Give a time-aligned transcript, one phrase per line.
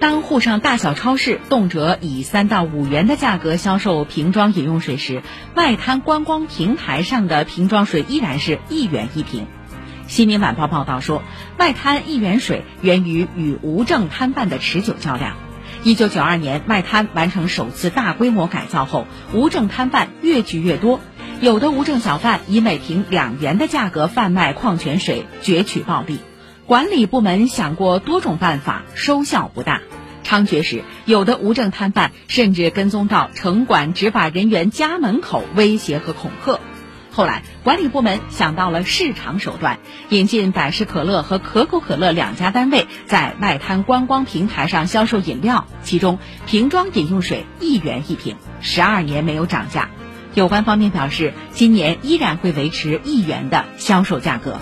[0.00, 5.22] 当沪上大小超市动辄以三到五元的价格销售瓶装饮用水时，
[5.54, 9.46] 外滩观光平台上的瓶装水依然是一元一瓶。
[10.06, 11.22] 新民晚报报道说，
[11.58, 15.36] 外滩一元水源于与无证摊贩的持久较量。
[15.84, 21.00] 一九九二年，外滩完成首次大规模改造后，无证摊贩越聚越多，
[21.42, 26.20] 有的无证小贩以每瓶两元的价格贩卖矿泉水，攫取暴利。
[26.70, 29.80] 管理部门想过多种办法，收效不大。
[30.22, 36.60] 猖獗时，有的无证摊贩甚至跟踪到城管执法人员家门口威胁和恐吓。
[37.10, 39.80] 后来，管理部门想到了市场手段，
[40.10, 49.90] 引进百事可乐和可口可乐两家单位在外滩观光平台上销售饮料，其中瓶装饮用水一元一瓶，十二年没有涨价。
[50.34, 54.60] 有关方面表示，今年依然会维持一元的销售价格。